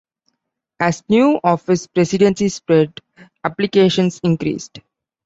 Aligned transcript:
As 0.79 1.03
news 1.09 1.39
of 1.43 1.63
his 1.67 1.85
presidency 1.85 2.49
spread, 2.49 2.91
applications 3.45 4.19
increased. 4.23 4.79